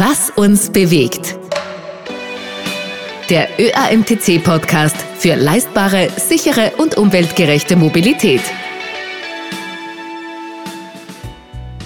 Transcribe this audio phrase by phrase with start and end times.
[0.00, 1.36] Was uns bewegt.
[3.30, 8.42] Der ÖAMTC-Podcast für leistbare, sichere und umweltgerechte Mobilität.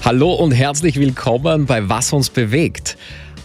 [0.05, 2.99] Hallo und herzlich willkommen bei Was uns bewegt.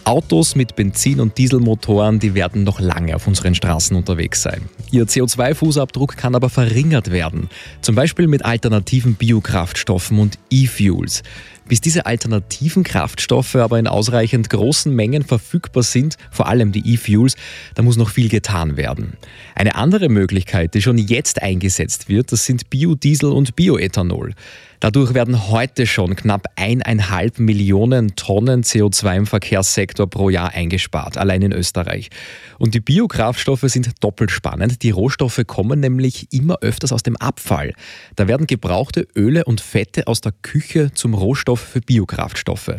[0.04, 4.62] Autos mit Benzin- und Dieselmotoren, die werden noch lange auf unseren Straßen unterwegs sein.
[4.90, 7.48] Ihr CO2-Fußabdruck kann aber verringert werden,
[7.80, 11.22] zum Beispiel mit alternativen Biokraftstoffen und E-Fuels.
[11.68, 17.36] Bis diese alternativen Kraftstoffe aber in ausreichend großen Mengen verfügbar sind, vor allem die E-Fuels,
[17.74, 19.12] da muss noch viel getan werden.
[19.54, 24.34] Eine andere Möglichkeit, die schon jetzt eingesetzt wird, das sind Biodiesel und Bioethanol.
[24.80, 31.42] Dadurch werden heute schon knapp eineinhalb Millionen Tonnen CO2 im Verkehrssektor pro Jahr eingespart, allein
[31.42, 32.10] in Österreich.
[32.58, 34.84] Und die Biokraftstoffe sind doppelt spannend.
[34.84, 37.72] Die Rohstoffe kommen nämlich immer öfters aus dem Abfall.
[38.14, 42.76] Da werden gebrauchte Öle und Fette aus der Küche zum Rohstoff für Biokraftstoffe.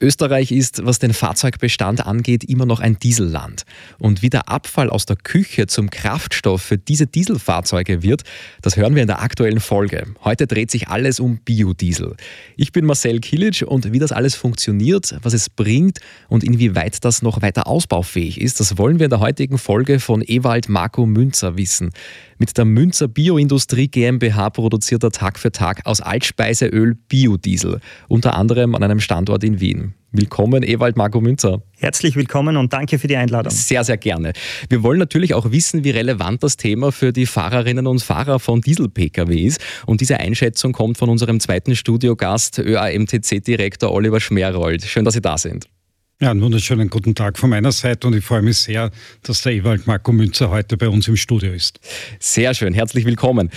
[0.00, 3.64] Österreich ist, was den Fahrzeugbestand angeht, immer noch ein Dieselland.
[3.98, 8.22] Und wie der Abfall aus der Küche zum Kraftstoff für diese Dieselfahrzeuge wird,
[8.62, 10.06] das hören wir in der aktuellen Folge.
[10.24, 12.16] Heute dreht sich alles um Biodiesel.
[12.56, 17.20] Ich bin Marcel Kilic und wie das alles funktioniert, was es bringt und inwieweit das
[17.20, 21.56] noch weiter ausbaufähig ist, das wollen wir in der heutigen Folge von Ewald Marco Münzer
[21.56, 21.90] wissen.
[22.38, 27.80] Mit der Münzer Bioindustrie GmbH produziert er Tag für Tag aus Altspeiseöl Biodiesel,
[28.20, 29.94] unter anderem an einem Standort in Wien.
[30.12, 31.62] Willkommen, Ewald Marco Münzer.
[31.78, 33.50] Herzlich willkommen und danke für die Einladung.
[33.50, 34.34] Sehr, sehr gerne.
[34.68, 38.60] Wir wollen natürlich auch wissen, wie relevant das Thema für die Fahrerinnen und Fahrer von
[38.60, 39.62] Diesel-Pkw ist.
[39.86, 44.82] Und diese Einschätzung kommt von unserem zweiten Studiogast, ÖAMTC-Direktor Oliver Schmerold.
[44.82, 45.70] Schön, dass Sie da sind.
[46.22, 48.90] Ja, einen wunderschönen guten Tag von meiner Seite und ich freue mich sehr,
[49.22, 51.80] dass der Ewald Marco Münzer heute bei uns im Studio ist.
[52.18, 53.48] Sehr schön, herzlich willkommen.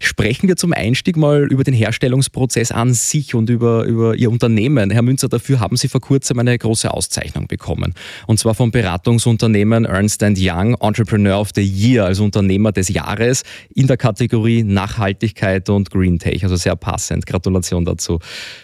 [0.00, 4.90] Sprechen wir zum Einstieg mal über den Herstellungsprozess an sich und über, über Ihr Unternehmen.
[4.90, 7.94] Herr Münzer, dafür haben Sie vor kurzem eine große Auszeichnung bekommen.
[8.28, 13.42] Und zwar vom Beratungsunternehmen Ernst Young Entrepreneur of the Year, also Unternehmer des Jahres
[13.74, 16.44] in der Kategorie Nachhaltigkeit und Green Tech.
[16.44, 17.26] Also sehr passend.
[17.26, 18.20] Gratulation dazu.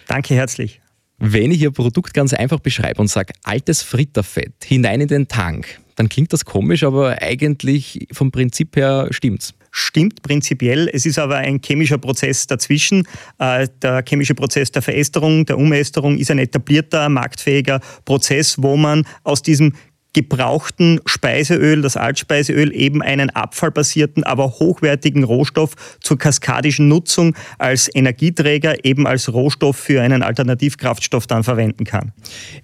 [0.07, 0.81] Danke herzlich.
[1.23, 5.79] Wenn ich Ihr Produkt ganz einfach beschreibe und sage, altes Fritterfett hinein in den Tank,
[5.97, 10.89] dann klingt das komisch, aber eigentlich vom Prinzip her stimmt's stimmt prinzipiell.
[10.93, 13.07] Es ist aber ein chemischer Prozess dazwischen.
[13.39, 19.07] Äh, der chemische Prozess der Verästerung, der Umästerung ist ein etablierter, marktfähiger Prozess, wo man
[19.23, 19.75] aus diesem
[20.13, 28.85] gebrauchten Speiseöl, das Altspeiseöl, eben einen abfallbasierten, aber hochwertigen Rohstoff zur kaskadischen Nutzung als Energieträger,
[28.85, 32.13] eben als Rohstoff für einen Alternativkraftstoff dann verwenden kann.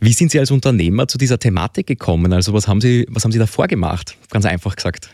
[0.00, 2.32] Wie sind Sie als Unternehmer zu dieser Thematik gekommen?
[2.32, 4.16] Also was haben Sie, was haben Sie davor gemacht?
[4.30, 5.10] Ganz einfach gesagt.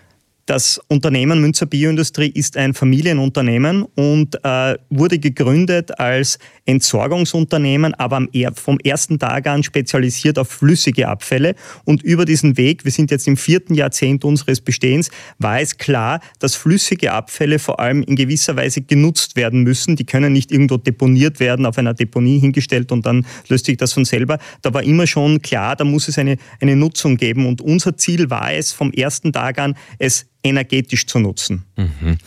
[0.47, 8.26] Das Unternehmen Münzer Bioindustrie ist ein Familienunternehmen und äh, wurde gegründet als Entsorgungsunternehmen, aber
[8.56, 11.54] vom ersten Tag an spezialisiert auf flüssige Abfälle.
[11.84, 16.19] Und über diesen Weg, wir sind jetzt im vierten Jahrzehnt unseres Bestehens, war es klar,
[16.41, 19.94] dass flüssige Abfälle vor allem in gewisser Weise genutzt werden müssen.
[19.94, 23.92] Die können nicht irgendwo deponiert werden, auf einer Deponie hingestellt und dann löst sich das
[23.92, 24.38] von selber.
[24.60, 27.47] Da war immer schon klar, da muss es eine, eine Nutzung geben.
[27.47, 31.64] Und unser Ziel war es, vom ersten Tag an, es energetisch zu nutzen.
[31.76, 32.19] Mhm.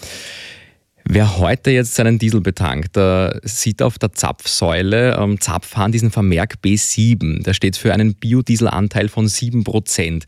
[1.07, 6.55] Wer heute jetzt seinen Diesel betankt, der sieht auf der Zapfsäule am Zapfhahn diesen Vermerk
[6.63, 7.43] B7.
[7.43, 10.23] Der steht für einen Biodieselanteil von 7%.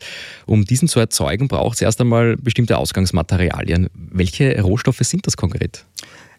[0.46, 3.88] Um diesen zu erzeugen, braucht es erst einmal bestimmte Ausgangsmaterialien.
[3.92, 5.84] Welche Rohstoffe sind das konkret?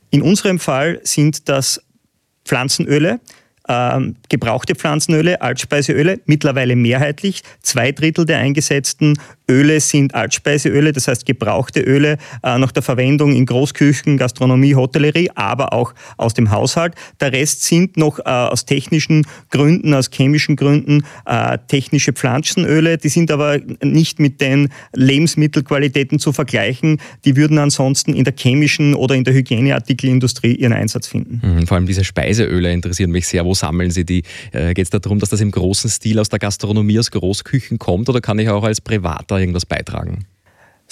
[0.09, 1.81] In unserem Fall sind das
[2.45, 3.19] Pflanzenöle,
[3.69, 7.43] ähm, gebrauchte Pflanzenöle, Altspeiseöle, mittlerweile mehrheitlich.
[7.61, 9.17] Zwei Drittel der eingesetzten
[9.49, 15.29] Öle sind Altspeiseöle, das heißt gebrauchte Öle äh, nach der Verwendung in Großküchen, Gastronomie, Hotellerie,
[15.35, 16.95] aber auch aus dem Haushalt.
[17.19, 22.97] Der Rest sind noch äh, aus technischen Gründen, aus chemischen Gründen äh, technische Pflanzenöle.
[22.97, 26.99] Die sind aber nicht mit den Lebensmittelqualitäten zu vergleichen.
[27.25, 31.41] Die würden ansonsten in der chemischen oder in der Hygieneartikelindustrie ihren Einsatz finden.
[31.43, 33.45] Mhm, vor allem diese Speiseöle interessieren mich sehr.
[33.45, 34.23] Wo sammeln Sie die?
[34.51, 38.09] Äh, Geht es darum, dass das im großen Stil aus der Gastronomie, aus Großküchen kommt
[38.09, 40.25] oder kann ich auch als Privater irgendwas beitragen?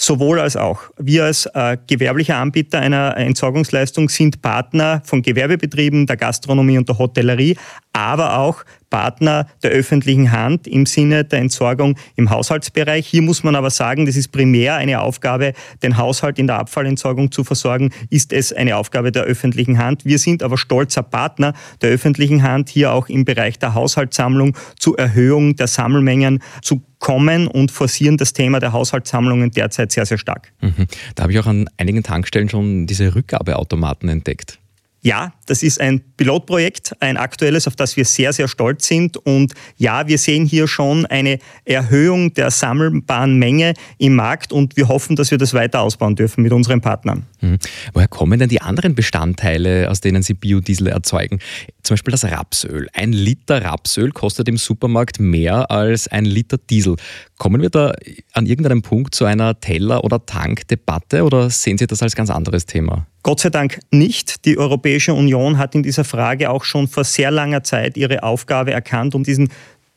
[0.00, 0.82] Sowohl als auch.
[0.96, 6.98] Wir als äh, gewerblicher Anbieter einer Entsorgungsleistung sind Partner von Gewerbebetrieben, der Gastronomie und der
[6.98, 7.56] Hotellerie,
[7.98, 13.06] aber auch Partner der öffentlichen Hand im Sinne der Entsorgung im Haushaltsbereich.
[13.06, 15.52] Hier muss man aber sagen, das ist primär eine Aufgabe,
[15.82, 20.04] den Haushalt in der Abfallentsorgung zu versorgen, ist es eine Aufgabe der öffentlichen Hand.
[20.04, 24.96] Wir sind aber stolzer Partner der öffentlichen Hand, hier auch im Bereich der Haushaltssammlung zur
[24.98, 30.52] Erhöhung der Sammelmengen zu kommen und forcieren das Thema der Haushaltssammlungen derzeit sehr, sehr stark.
[30.60, 30.86] Mhm.
[31.16, 34.58] Da habe ich auch an einigen Tankstellen schon diese Rückgabeautomaten entdeckt.
[35.00, 39.16] Ja, das ist ein Pilotprojekt, ein aktuelles, auf das wir sehr, sehr stolz sind.
[39.16, 44.88] Und ja, wir sehen hier schon eine Erhöhung der sammelbaren Menge im Markt und wir
[44.88, 47.26] hoffen, dass wir das weiter ausbauen dürfen mit unseren Partnern.
[47.40, 47.58] Mhm.
[47.92, 51.38] Woher kommen denn die anderen Bestandteile, aus denen Sie Biodiesel erzeugen?
[51.88, 52.86] Zum Beispiel das Rapsöl.
[52.92, 56.96] Ein Liter Rapsöl kostet im Supermarkt mehr als ein Liter Diesel.
[57.38, 57.94] Kommen wir da
[58.34, 62.66] an irgendeinem Punkt zu einer Teller- oder Tankdebatte oder sehen Sie das als ganz anderes
[62.66, 63.06] Thema?
[63.22, 64.44] Gott sei Dank nicht.
[64.44, 68.70] Die Europäische Union hat in dieser Frage auch schon vor sehr langer Zeit ihre Aufgabe
[68.70, 69.48] erkannt, um diesen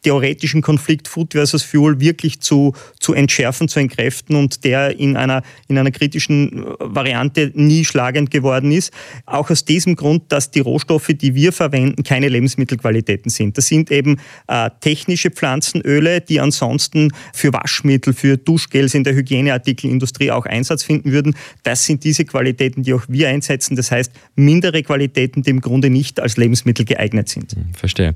[0.01, 5.43] theoretischen Konflikt Food versus Fuel wirklich zu, zu entschärfen, zu entkräften und der in einer,
[5.67, 8.91] in einer kritischen äh, Variante nie schlagend geworden ist.
[9.25, 13.57] Auch aus diesem Grund, dass die Rohstoffe, die wir verwenden, keine Lebensmittelqualitäten sind.
[13.57, 14.17] Das sind eben
[14.47, 21.11] äh, technische Pflanzenöle, die ansonsten für Waschmittel, für Duschgels in der Hygieneartikelindustrie auch Einsatz finden
[21.11, 21.35] würden.
[21.63, 23.75] Das sind diese Qualitäten, die auch wir einsetzen.
[23.75, 27.53] Das heißt, mindere Qualitäten, die im Grunde nicht als Lebensmittel geeignet sind.
[27.53, 28.13] Hm, verstehe.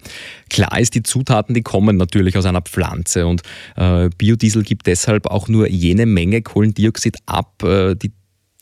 [0.49, 3.41] Klar ist, die Zutaten, die kommen natürlich aus einer Pflanze und
[3.75, 8.13] äh, Biodiesel gibt deshalb auch nur jene Menge Kohlendioxid ab, äh, die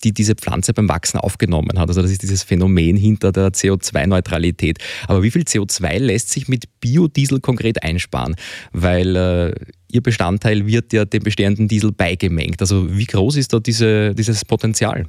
[0.04, 1.88] die diese Pflanze beim Wachsen aufgenommen hat.
[1.88, 4.80] Also das ist dieses Phänomen hinter der CO2-Neutralität.
[5.08, 8.36] Aber wie viel CO2 lässt sich mit Biodiesel konkret einsparen?
[8.74, 9.54] Weil äh,
[9.90, 12.60] ihr Bestandteil wird ja dem bestehenden Diesel beigemengt.
[12.60, 15.06] Also wie groß ist da diese, dieses Potenzial?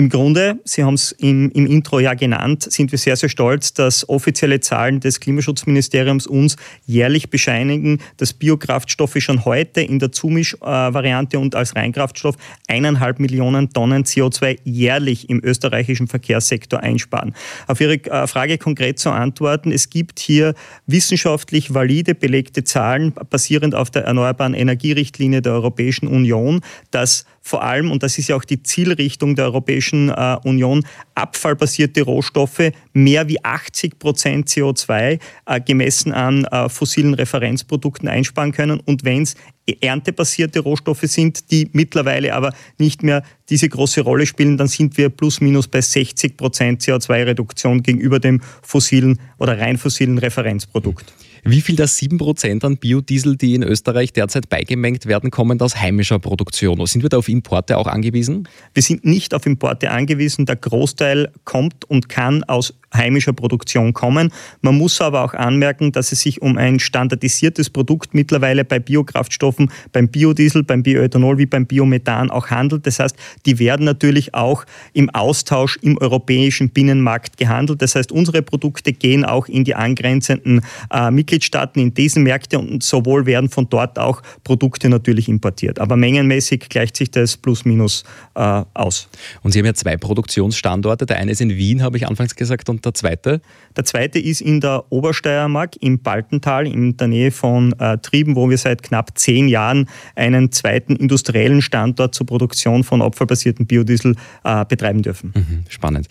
[0.00, 3.74] Im Grunde, Sie haben es im, im, Intro ja genannt, sind wir sehr, sehr stolz,
[3.74, 6.56] dass offizielle Zahlen des Klimaschutzministeriums uns
[6.86, 12.36] jährlich bescheinigen, dass Biokraftstoffe schon heute in der Zumischvariante und als Reinkraftstoff
[12.66, 17.34] eineinhalb Millionen Tonnen CO2 jährlich im österreichischen Verkehrssektor einsparen.
[17.66, 20.54] Auf Ihre äh, Frage konkret zu antworten, es gibt hier
[20.86, 27.90] wissenschaftlich valide belegte Zahlen basierend auf der Erneuerbaren Energierichtlinie der Europäischen Union, dass vor allem,
[27.90, 30.84] und das ist ja auch die Zielrichtung der Europäischen äh, Union,
[31.14, 38.80] abfallbasierte Rohstoffe mehr wie 80 Prozent CO2 äh, gemessen an äh, fossilen Referenzprodukten einsparen können.
[38.80, 39.36] Und wenn es
[39.80, 45.08] erntebasierte Rohstoffe sind, die mittlerweile aber nicht mehr diese große Rolle spielen, dann sind wir
[45.08, 51.12] plus minus bei 60 Prozent CO2-Reduktion gegenüber dem fossilen oder rein fossilen Referenzprodukt.
[51.44, 56.18] Wie viel der 7% an Biodiesel, die in Österreich derzeit beigemengt werden, kommen aus heimischer
[56.18, 56.84] Produktion?
[56.86, 58.48] Sind wir da auf Importe auch angewiesen?
[58.74, 60.46] Wir sind nicht auf Importe angewiesen.
[60.46, 64.32] Der Großteil kommt und kann aus heimischer Produktion kommen.
[64.62, 69.70] Man muss aber auch anmerken, dass es sich um ein standardisiertes Produkt mittlerweile bei Biokraftstoffen,
[69.92, 72.86] beim Biodiesel, beim Bioethanol wie beim Biomethan auch handelt.
[72.86, 73.16] Das heißt,
[73.46, 77.80] die werden natürlich auch im Austausch im europäischen Binnenmarkt gehandelt.
[77.82, 82.82] Das heißt, unsere Produkte gehen auch in die angrenzenden äh, Mitgliedstaaten in diesen Märkte und
[82.82, 85.78] sowohl werden von dort auch Produkte natürlich importiert.
[85.78, 88.02] Aber mengenmäßig gleicht sich das plus minus
[88.34, 89.08] äh, aus.
[89.42, 91.06] Und Sie haben ja zwei Produktionsstandorte.
[91.06, 93.40] Der eine ist in Wien, habe ich anfangs gesagt, und der zweite?
[93.76, 98.50] Der zweite ist in der Obersteiermark im Baltental in der Nähe von äh, Trieben, wo
[98.50, 104.64] wir seit knapp zehn Jahren einen zweiten industriellen Standort zur Produktion von abfallbasierten Biodiesel äh,
[104.64, 105.32] betreiben dürfen.
[105.34, 106.08] Mhm, spannend.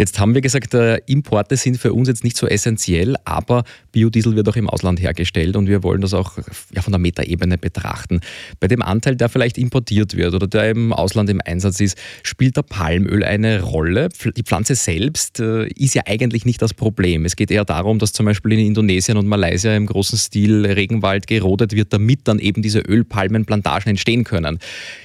[0.00, 4.34] Jetzt haben wir gesagt, äh, Importe sind für uns jetzt nicht so essentiell, aber Biodiesel
[4.34, 6.38] wird auch im Ausland hergestellt und wir wollen das auch
[6.74, 8.22] ja, von der Metaebene betrachten.
[8.60, 12.56] Bei dem Anteil, der vielleicht importiert wird oder der im Ausland im Einsatz ist, spielt
[12.56, 14.08] der Palmöl eine Rolle.
[14.38, 17.26] Die Pflanze selbst äh, ist ja eigentlich nicht das Problem.
[17.26, 21.26] Es geht eher darum, dass zum Beispiel in Indonesien und Malaysia im großen Stil Regenwald
[21.26, 24.60] gerodet wird, damit dann eben diese Ölpalmenplantagen entstehen können.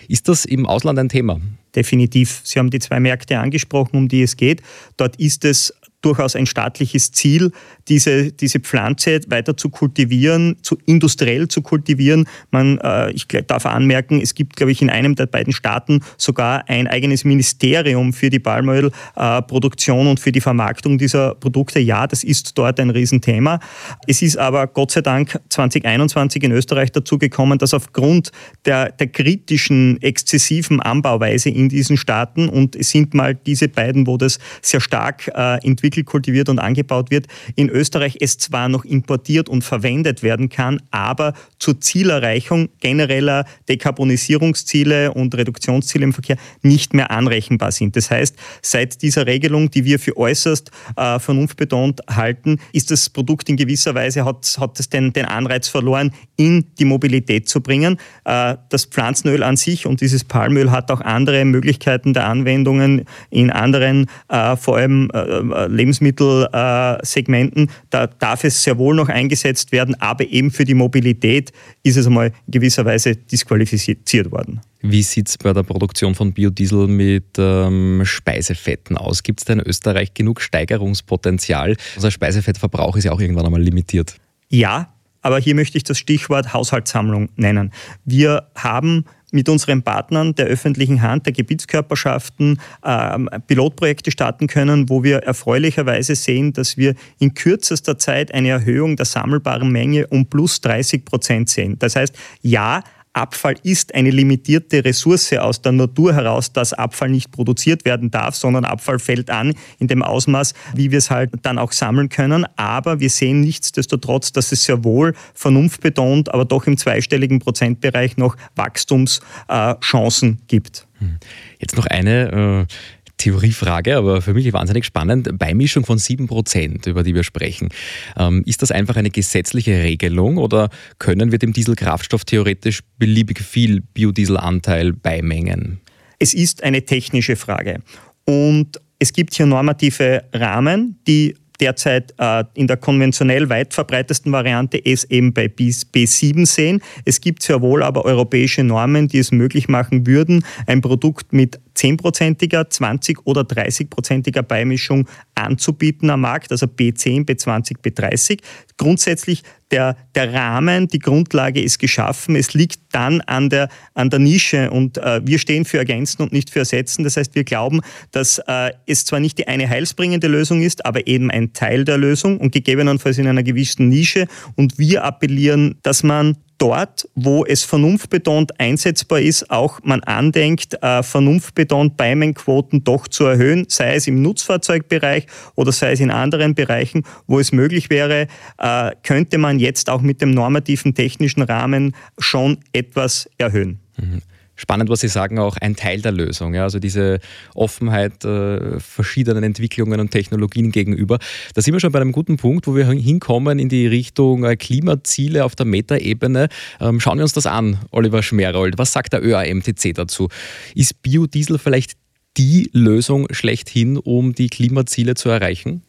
[0.07, 1.41] Ist das im Ausland ein Thema?
[1.75, 2.41] Definitiv.
[2.43, 4.61] Sie haben die zwei Märkte angesprochen, um die es geht.
[4.97, 5.73] Dort ist es
[6.05, 7.51] durchaus ein staatliches Ziel,
[7.87, 12.27] diese, diese Pflanze weiter zu kultivieren, zu industriell zu kultivieren.
[12.51, 16.69] Man, äh, ich darf anmerken, es gibt, glaube ich, in einem der beiden Staaten sogar
[16.69, 21.79] ein eigenes Ministerium für die Palmölproduktion und für die Vermarktung dieser Produkte.
[21.79, 23.59] Ja, das ist dort ein Riesenthema.
[24.07, 28.31] Es ist aber Gott sei Dank 2021 in Österreich dazu gekommen, dass aufgrund
[28.65, 34.17] der, der kritischen, exzessiven Anbauweise in diesen Staaten und es sind mal diese beiden, wo
[34.17, 39.49] das sehr stark äh, entwickelt, kultiviert und angebaut wird, in Österreich es zwar noch importiert
[39.49, 47.11] und verwendet werden kann, aber zur Zielerreichung genereller Dekarbonisierungsziele und Reduktionsziele im Verkehr nicht mehr
[47.11, 47.95] anrechenbar sind.
[47.95, 53.49] Das heißt, seit dieser Regelung, die wir für äußerst äh, vernunftbetont halten, ist das Produkt
[53.49, 57.97] in gewisser Weise, hat, hat es den, den Anreiz verloren, in die Mobilität zu bringen.
[58.25, 63.51] Äh, das Pflanzenöl an sich und dieses Palmöl hat auch andere Möglichkeiten der Anwendungen in
[63.51, 70.25] anderen, äh, vor allem äh, Lebensmittelsegmenten, da darf es sehr wohl noch eingesetzt werden, aber
[70.25, 71.51] eben für die Mobilität
[71.83, 74.61] ist es einmal in gewisser Weise disqualifiziert worden.
[74.81, 79.23] Wie sieht es bei der Produktion von Biodiesel mit ähm, Speisefetten aus?
[79.23, 81.75] Gibt es da in Österreich genug Steigerungspotenzial?
[81.95, 84.15] Unser Speisefettverbrauch ist ja auch irgendwann einmal limitiert.
[84.49, 87.71] Ja, aber hier möchte ich das Stichwort Haushaltssammlung nennen.
[88.05, 95.03] Wir haben mit unseren Partnern der öffentlichen Hand, der Gebietskörperschaften ähm, Pilotprojekte starten können, wo
[95.03, 100.61] wir erfreulicherweise sehen, dass wir in kürzester Zeit eine Erhöhung der sammelbaren Menge um plus
[100.61, 101.77] 30 Prozent sehen.
[101.77, 102.81] Das heißt, ja,
[103.15, 108.35] Abfall ist eine limitierte Ressource aus der Natur heraus, dass Abfall nicht produziert werden darf,
[108.35, 112.45] sondern Abfall fällt an in dem Ausmaß, wie wir es halt dann auch sammeln können.
[112.57, 118.35] Aber wir sehen nichtsdestotrotz, dass es sehr wohl vernunftbetont, aber doch im zweistelligen Prozentbereich noch
[118.55, 120.85] Wachstumschancen gibt.
[120.99, 121.17] Hm.
[121.59, 122.73] Jetzt noch eine äh,
[123.17, 125.29] Theoriefrage, aber für mich wahnsinnig spannend.
[125.37, 127.69] Beimischung von 7%, über die wir sprechen.
[128.17, 130.69] Ähm, ist das einfach eine gesetzliche Regelung oder
[130.99, 135.79] können wir dem Dieselkraftstoff theoretisch beliebig viel Biodieselanteil beimengen?
[136.19, 137.81] Es ist eine technische Frage.
[138.25, 144.83] Und es gibt hier normative Rahmen, die derzeit äh, in der konventionell weit verbreitesten Variante
[144.83, 146.81] es eben bei B7 sehen.
[147.05, 151.59] Es gibt sehr wohl aber europäische Normen, die es möglich machen würden, ein Produkt mit
[151.75, 158.39] 10-prozentiger, 20- oder 30-prozentiger Beimischung anzubieten am Markt, also B10, B20, B30.
[158.77, 162.35] Grundsätzlich der, der Rahmen, die Grundlage ist geschaffen.
[162.35, 166.31] Es liegt dann an der, an der Nische und äh, wir stehen für Ergänzen und
[166.31, 167.03] nicht für Ersetzen.
[167.03, 171.07] Das heißt, wir glauben, dass äh, es zwar nicht die eine heilsbringende Lösung ist, aber
[171.07, 174.27] eben ein Teil der Lösung und gegebenenfalls in einer gewissen Nische.
[174.55, 181.03] Und wir appellieren, dass man dort, wo es vernunftbetont einsetzbar ist, auch man andenkt, äh,
[181.03, 187.03] vernunftbetont Beimenquoten doch zu erhöhen, sei es im Nutzfahrzeugbereich oder sei es in anderen Bereichen,
[187.27, 192.57] wo es möglich wäre, äh, könnte man jetzt auch mit dem normativen technischen Rahmen schon
[192.73, 193.79] etwas erhöhen.
[193.97, 194.21] Mhm.
[194.55, 196.53] Spannend, was Sie sagen, auch ein Teil der Lösung.
[196.53, 196.63] Ja?
[196.63, 197.19] Also diese
[197.53, 201.19] Offenheit äh, verschiedenen Entwicklungen und Technologien gegenüber.
[201.53, 204.55] Da sind wir schon bei einem guten Punkt, wo wir hinkommen in die Richtung äh,
[204.55, 206.47] Klimaziele auf der Metaebene.
[206.79, 208.77] Ähm, schauen wir uns das an, Oliver Schmerold.
[208.77, 210.29] Was sagt der ÖAMTC dazu?
[210.73, 211.93] Ist Biodiesel vielleicht
[212.37, 215.83] die Lösung schlechthin, um die Klimaziele zu erreichen?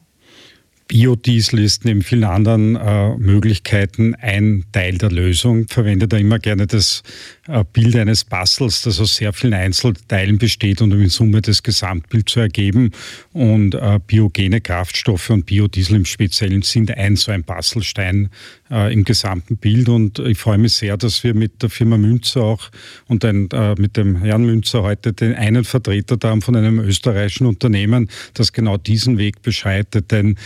[0.89, 5.63] Biodiesel ist neben vielen anderen äh, Möglichkeiten ein Teil der Lösung.
[5.63, 7.03] Ich verwende da immer gerne das
[7.49, 11.65] äh, Bild eines Puzzles, das aus sehr vielen Einzelteilen besteht und um in Summe das
[11.65, 12.93] Gesamtbild zu ergeben.
[13.33, 18.31] Und äh, biogene Kraftstoffe und Biodiesel im Speziellen sind ein so ein Puzzlestein
[18.71, 19.89] äh, im gesamten Bild.
[19.89, 22.71] Und ich freue mich sehr, dass wir mit der Firma Münzer auch
[23.09, 26.79] und ein, äh, mit dem Herrn Münzer heute den einen Vertreter da haben von einem
[26.79, 30.13] österreichischen Unternehmen, das genau diesen Weg beschreitet.
[30.13, 30.37] Denn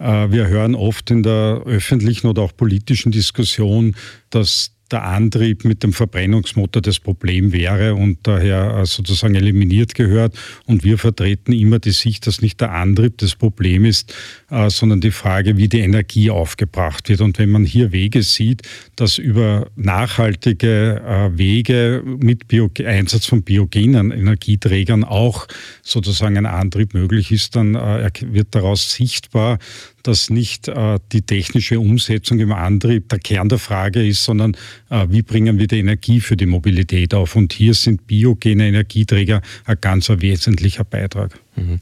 [0.00, 3.94] wir hören oft in der öffentlichen oder auch politischen Diskussion,
[4.30, 10.36] dass der Antrieb mit dem Verbrennungsmotor das Problem wäre und daher äh, sozusagen eliminiert gehört.
[10.66, 14.14] Und wir vertreten immer die Sicht, dass nicht der Antrieb das Problem ist,
[14.50, 17.20] äh, sondern die Frage, wie die Energie aufgebracht wird.
[17.20, 18.62] Und wenn man hier Wege sieht,
[18.96, 25.46] dass über nachhaltige äh, Wege mit Bio Einsatz von biogenen Energieträgern auch
[25.82, 29.58] sozusagen ein Antrieb möglich ist, dann wird daraus sichtbar,
[30.02, 34.56] dass nicht äh, die technische Umsetzung im Antrieb der Kern der Frage ist, sondern
[34.88, 37.36] äh, wie bringen wir die Energie für die Mobilität auf.
[37.36, 41.38] Und hier sind biogene Energieträger ein ganz wesentlicher Beitrag.
[41.56, 41.80] Mhm.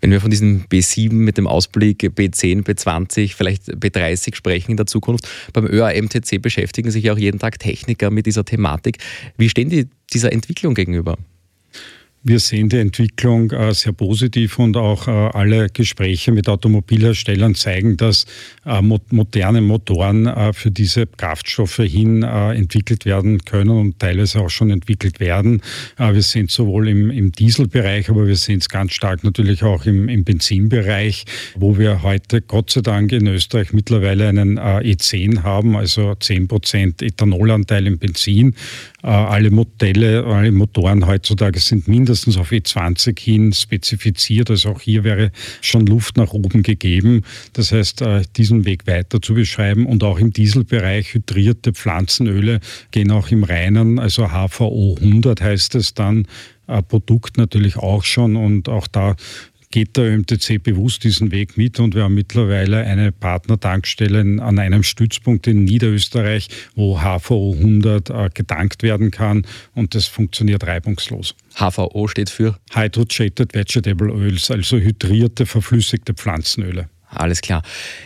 [0.00, 4.86] Wenn wir von diesem B7 mit dem Ausblick B10, B20, vielleicht B30 sprechen in der
[4.86, 8.98] Zukunft, beim ÖAMTC beschäftigen sich auch jeden Tag Techniker mit dieser Thematik.
[9.36, 11.18] Wie stehen die dieser Entwicklung gegenüber?
[12.24, 17.96] Wir sehen die Entwicklung äh, sehr positiv und auch äh, alle Gespräche mit Automobilherstellern zeigen,
[17.96, 18.26] dass
[18.66, 24.50] äh, moderne Motoren äh, für diese Kraftstoffe hin äh, entwickelt werden können und teilweise auch
[24.50, 25.62] schon entwickelt werden.
[25.96, 29.62] Äh, wir sehen es sowohl im, im, Dieselbereich, aber wir sehen es ganz stark natürlich
[29.62, 35.44] auch im, im, Benzinbereich, wo wir heute Gott sei Dank in Österreich mittlerweile einen E10
[35.44, 38.56] haben, also 10% Ethanolanteil im Benzin.
[39.02, 44.48] alle Modelle, alle Motoren heutzutage sind mindestens mindestens auf E20 hin spezifiziert.
[44.48, 47.22] Also auch hier wäre schon Luft nach oben gegeben.
[47.52, 52.60] Das heißt, äh, diesen Weg weiter zu beschreiben und auch im Dieselbereich hydrierte Pflanzenöle
[52.92, 56.26] gehen auch im reinen, also HVO 100 heißt es dann,
[56.88, 59.16] Produkt natürlich auch schon und auch da
[59.70, 64.82] geht der ÖMTC bewusst diesen Weg mit und wir haben mittlerweile eine Partnertankstelle an einem
[64.82, 71.34] Stützpunkt in Niederösterreich, wo HVO 100 äh, getankt werden kann und das funktioniert reibungslos.
[71.54, 76.88] HVO steht für Hydrogeated Vegetable Oils, also hydrierte, verflüssigte Pflanzenöle.
[77.10, 77.62] Alles klar.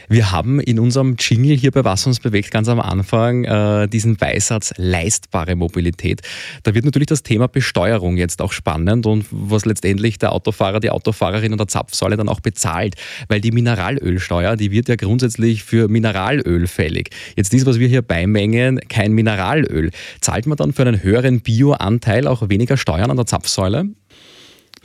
[0.09, 4.17] Wir haben in unserem Jingle hier bei Was uns bewegt ganz am Anfang äh, diesen
[4.17, 6.21] Beisatz leistbare Mobilität.
[6.63, 10.91] Da wird natürlich das Thema Besteuerung jetzt auch spannend und was letztendlich der Autofahrer, die
[10.91, 12.95] Autofahrerin und der Zapfsäule dann auch bezahlt,
[13.29, 17.11] weil die Mineralölsteuer, die wird ja grundsätzlich für Mineralöl fällig.
[17.37, 19.91] Jetzt ist, was wir hier beimengen, kein Mineralöl.
[20.21, 23.89] Zahlt man dann für einen höheren Bioanteil auch weniger Steuern an der Zapfsäule?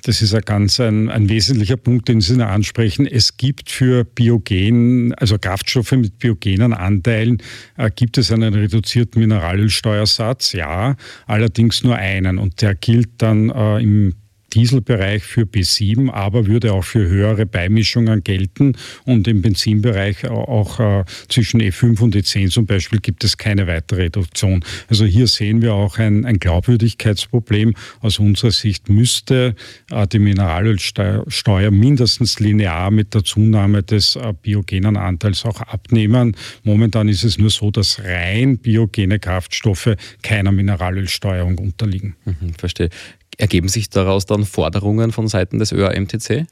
[0.08, 3.06] Das ist ein ganz ein, ein, wesentlicher Punkt, den Sie ansprechen.
[3.06, 7.44] Es gibt für Biogen, also Kraftstoffe mit biogenen Anteilen,
[7.76, 10.96] äh, gibt es einen reduzierten Mineralölsteuersatz, ja,
[11.26, 12.38] allerdings nur einen.
[12.38, 14.14] Und der gilt dann äh, im
[14.58, 18.76] Dieselbereich für B7, aber würde auch für höhere Beimischungen gelten.
[19.06, 24.06] Und im Benzinbereich auch äh, zwischen E5 und E10 zum Beispiel gibt es keine weitere
[24.06, 24.66] Reduktion.
[24.88, 27.76] Also hier sehen wir auch ein, ein Glaubwürdigkeitsproblem.
[28.00, 29.54] Aus unserer Sicht müsste
[29.92, 36.36] äh, die Mineralölsteuer mindestens linear mit der Zunahme des äh, biogenen Anteils auch abnehmen.
[36.64, 42.16] Momentan ist es nur so, dass rein biogene Kraftstoffe keiner Mineralölsteuerung unterliegen.
[42.26, 42.90] Mhm, verstehe.
[43.38, 46.48] Ergeben sich daraus dann Forderungen von Seiten des ÖAMTC?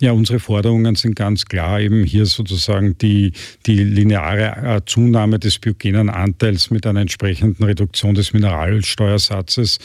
[0.00, 3.32] Ja, unsere Forderungen sind ganz klar, eben hier sozusagen die,
[3.66, 9.78] die lineare äh, Zunahme des biogenen Anteils mit einer entsprechenden Reduktion des Mineralölsteuersatzes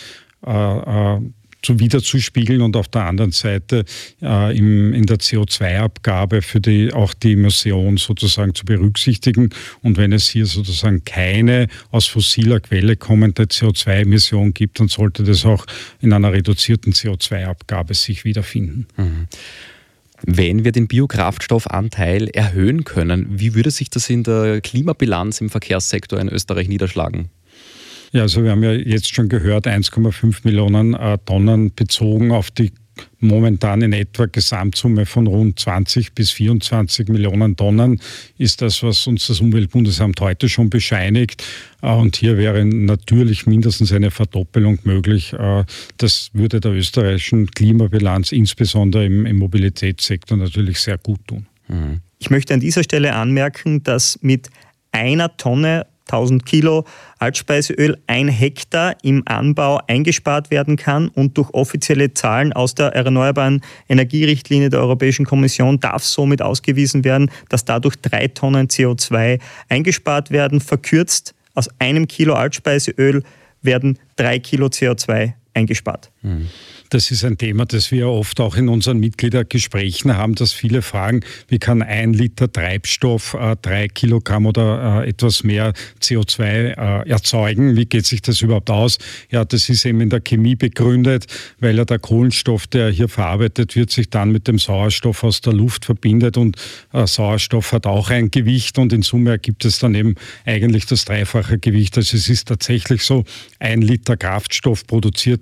[0.45, 1.19] äh, äh,
[1.67, 3.83] zu wiederzuspiegeln und auf der anderen Seite
[4.21, 9.49] äh, im, in der CO2-Abgabe für die, auch die Emission sozusagen zu berücksichtigen.
[9.81, 15.45] Und wenn es hier sozusagen keine aus fossiler Quelle kommende CO2-Emission gibt, dann sollte das
[15.45, 15.65] auch
[15.99, 18.87] in einer reduzierten CO2-Abgabe sich wiederfinden.
[18.95, 19.27] Mhm.
[20.25, 26.17] Wenn wir den Biokraftstoffanteil erhöhen können, wie würde sich das in der Klimabilanz im Verkehrssektor
[26.17, 27.29] in Österreich niederschlagen?
[28.11, 32.71] Ja, also wir haben ja jetzt schon gehört, 1,5 Millionen äh, Tonnen bezogen auf die
[33.19, 38.01] momentan in etwa Gesamtsumme von rund 20 bis 24 Millionen Tonnen
[38.37, 41.43] ist das, was uns das Umweltbundesamt heute schon bescheinigt.
[41.81, 45.33] Äh, und hier wäre natürlich mindestens eine Verdoppelung möglich.
[45.33, 45.65] Äh,
[45.97, 51.45] das würde der österreichischen Klimabilanz insbesondere im, im Mobilitätssektor natürlich sehr gut tun.
[51.67, 52.01] Mhm.
[52.19, 54.49] Ich möchte an dieser Stelle anmerken, dass mit
[54.91, 56.85] einer Tonne 1000 Kilo
[57.19, 63.61] Altspeiseöl ein Hektar im Anbau eingespart werden kann und durch offizielle Zahlen aus der Erneuerbaren
[63.89, 69.39] Energierichtlinie der Europäischen Kommission darf somit ausgewiesen werden, dass dadurch drei Tonnen CO2
[69.69, 70.61] eingespart werden.
[70.61, 73.23] Verkürzt aus einem Kilo Altspeiseöl
[73.61, 76.11] werden drei Kilo CO2 eingespart.
[76.89, 81.19] Das ist ein Thema, das wir oft auch in unseren Mitgliedergesprächen haben, dass viele fragen,
[81.47, 87.75] wie kann ein Liter Treibstoff äh, drei Kilogramm oder äh, etwas mehr CO2 äh, erzeugen?
[87.75, 88.97] Wie geht sich das überhaupt aus?
[89.29, 91.25] Ja, das ist eben in der Chemie begründet,
[91.59, 95.53] weil ja der Kohlenstoff, der hier verarbeitet wird, sich dann mit dem Sauerstoff aus der
[95.53, 96.57] Luft verbindet und
[96.93, 101.05] äh, Sauerstoff hat auch ein Gewicht und in Summe ergibt es dann eben eigentlich das
[101.05, 101.97] dreifache Gewicht.
[101.97, 103.25] Also es ist tatsächlich so,
[103.59, 105.41] ein Liter Kraftstoff produziert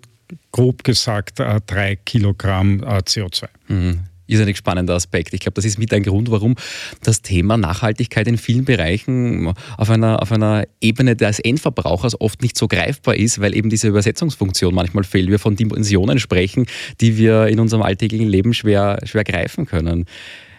[0.51, 3.47] grob gesagt äh, drei Kilogramm äh, CO2.
[3.67, 5.33] Mhm irrsinnig spannender Aspekt.
[5.33, 6.55] Ich glaube, das ist mit ein Grund, warum
[7.03, 12.57] das Thema Nachhaltigkeit in vielen Bereichen auf einer, auf einer Ebene des Endverbrauchers oft nicht
[12.57, 15.29] so greifbar ist, weil eben diese Übersetzungsfunktion manchmal fehlt.
[15.29, 16.65] Wir von Dimensionen sprechen,
[17.01, 20.05] die wir in unserem alltäglichen Leben schwer, schwer greifen können.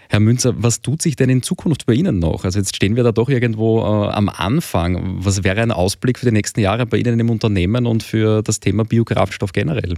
[0.09, 2.45] Herr Münzer, was tut sich denn in Zukunft bei Ihnen noch?
[2.45, 5.25] Also jetzt stehen wir da doch irgendwo äh, am Anfang.
[5.25, 8.61] Was wäre ein Ausblick für die nächsten Jahre bei Ihnen im Unternehmen und für das
[8.61, 9.95] Thema Biokraftstoff generell?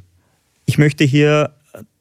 [0.67, 1.53] Ich möchte hier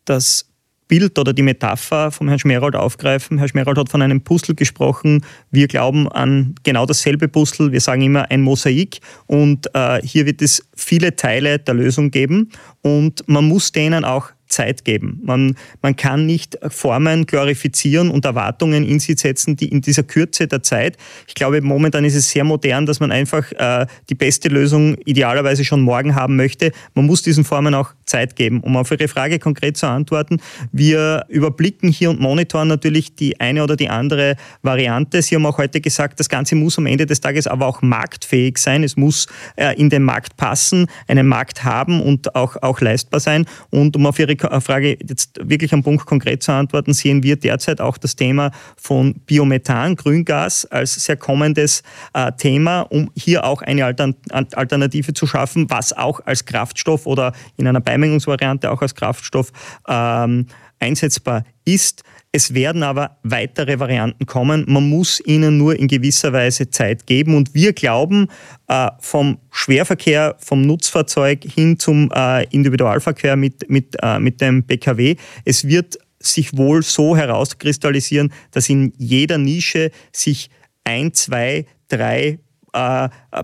[0.06, 0.48] das
[0.88, 3.38] Bild oder die Metapher vom Herrn Schmerold aufgreifen.
[3.38, 5.26] Herr Schmerold hat von einem Puzzle gesprochen.
[5.52, 7.72] Wir glauben an genau dasselbe Puzzle.
[7.72, 12.52] Wir sagen immer ein Mosaik und äh, hier wird es viele Teile der Lösung geben
[12.82, 15.20] und man muss denen auch Zeit geben.
[15.24, 20.48] Man, man kann nicht Formen glorifizieren und Erwartungen in sie setzen, die in dieser Kürze
[20.48, 20.98] der Zeit.
[21.28, 25.66] Ich glaube, momentan ist es sehr modern, dass man einfach äh, die beste Lösung idealerweise
[25.66, 26.72] schon morgen haben möchte.
[26.94, 28.62] Man muss diesen Formen auch Zeit geben.
[28.62, 30.40] Um auf Ihre Frage konkret zu antworten,
[30.72, 35.22] wir überblicken hier und monitoren natürlich die eine oder die andere Variante.
[35.22, 38.58] Sie haben auch heute gesagt, das Ganze muss am Ende des Tages aber auch marktfähig
[38.58, 38.84] sein.
[38.84, 43.46] Es muss äh, in den Markt passen, einen Markt haben und auch, auch leistbar sein.
[43.70, 47.82] Und um auf Ihre Frage jetzt wirklich am Punkt konkret zu antworten, sehen wir derzeit
[47.82, 53.86] auch das Thema von Biomethan, Grüngas als sehr kommendes äh, Thema, um hier auch eine
[53.86, 59.52] Alternative zu schaffen, was auch als Kraftstoff oder in einer Beimengungsvariante auch als Kraftstoff
[59.88, 60.46] ähm,
[60.80, 62.04] einsetzbar ist.
[62.32, 64.66] Es werden aber weitere Varianten kommen.
[64.68, 67.36] Man muss ihnen nur in gewisser Weise Zeit geben.
[67.36, 68.28] Und wir glauben,
[68.68, 75.16] äh, vom Schwerverkehr, vom Nutzfahrzeug hin zum äh, Individualverkehr mit, mit, äh, mit dem Pkw,
[75.46, 80.50] es wird sich wohl so herauskristallisieren, dass in jeder Nische sich
[80.84, 82.40] ein, zwei, drei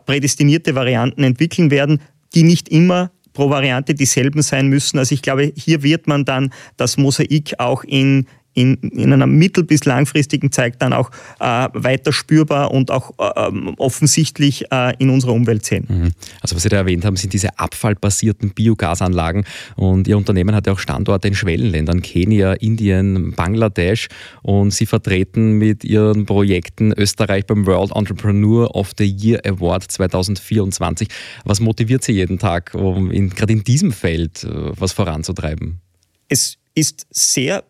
[0.05, 2.01] prädestinierte Varianten entwickeln werden,
[2.35, 4.97] die nicht immer pro Variante dieselben sein müssen.
[4.99, 9.63] Also ich glaube, hier wird man dann das Mosaik auch in, in, in einer mittel-
[9.63, 15.09] bis langfristigen Zeit dann auch äh, weiter spürbar und auch äh, ähm, offensichtlich äh, in
[15.09, 15.85] unserer Umwelt sehen.
[15.89, 16.11] Mhm.
[16.41, 20.73] Also was Sie da erwähnt haben, sind diese abfallbasierten Biogasanlagen und Ihr Unternehmen hat ja
[20.73, 24.07] auch Standorte in Schwellenländern, Kenia, Indien, Bangladesch
[24.41, 31.07] und Sie vertreten mit Ihren Projekten Österreich beim World Entrepreneur of the Year Award 2024.
[31.45, 35.79] Was motiviert Sie jeden Tag, um gerade in diesem Feld äh, was voranzutreiben?
[36.29, 37.63] Es ist sehr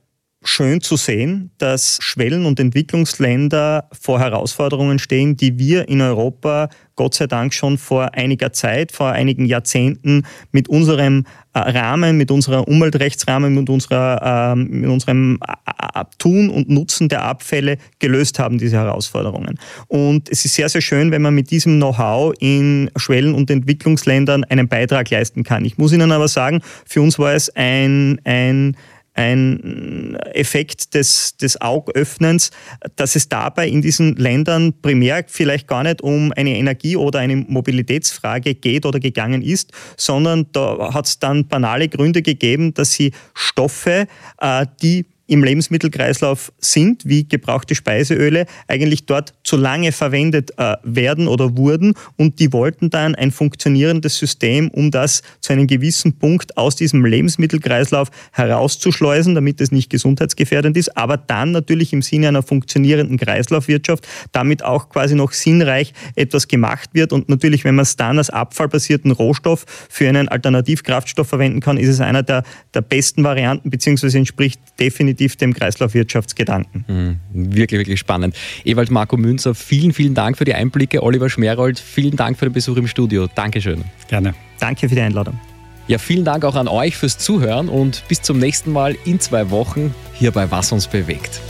[0.43, 7.15] schön zu sehen, dass Schwellen- und Entwicklungsländer vor Herausforderungen stehen, die wir in Europa Gott
[7.15, 12.67] sei Dank schon vor einiger Zeit, vor einigen Jahrzehnten mit unserem äh, Rahmen, mit unserer
[12.67, 18.77] Umweltrechtsrahmen, mit, unserer, ähm, mit unserem äh, Tun und Nutzen der Abfälle gelöst haben, diese
[18.77, 19.57] Herausforderungen.
[19.87, 24.43] Und es ist sehr, sehr schön, wenn man mit diesem Know-how in Schwellen- und Entwicklungsländern
[24.43, 25.65] einen Beitrag leisten kann.
[25.65, 28.77] Ich muss Ihnen aber sagen, für uns war es ein, ein
[29.13, 32.51] ein Effekt des, des Augöffnens,
[32.95, 37.35] dass es dabei in diesen Ländern primär vielleicht gar nicht um eine Energie- oder eine
[37.35, 43.11] Mobilitätsfrage geht oder gegangen ist, sondern da hat es dann banale Gründe gegeben, dass sie
[43.33, 44.07] Stoffe,
[44.39, 51.27] äh, die im Lebensmittelkreislauf sind, wie gebrauchte Speiseöle, eigentlich dort zu lange verwendet äh, werden
[51.27, 51.93] oder wurden.
[52.17, 57.05] Und die wollten dann ein funktionierendes System, um das zu einem gewissen Punkt aus diesem
[57.05, 64.05] Lebensmittelkreislauf herauszuschleusen, damit es nicht gesundheitsgefährdend ist, aber dann natürlich im Sinne einer funktionierenden Kreislaufwirtschaft
[64.33, 67.13] damit auch quasi noch sinnreich etwas gemacht wird.
[67.13, 71.89] Und natürlich, wenn man es dann als abfallbasierten Rohstoff für einen Alternativkraftstoff verwenden kann, ist
[71.89, 76.85] es einer der, der besten Varianten, beziehungsweise entspricht definitiv definitiv dem Kreislaufwirtschaftsgedanken.
[76.87, 78.35] Mhm, wirklich, wirklich spannend.
[78.65, 81.03] Ewald Marco Münzer, vielen, vielen Dank für die Einblicke.
[81.03, 83.27] Oliver Schmerold, vielen Dank für den Besuch im Studio.
[83.33, 83.83] Dankeschön.
[84.07, 84.33] Gerne.
[84.59, 85.39] Danke für die Einladung.
[85.87, 89.49] Ja, vielen Dank auch an euch fürs Zuhören und bis zum nächsten Mal in zwei
[89.49, 91.41] Wochen hier bei Was uns bewegt.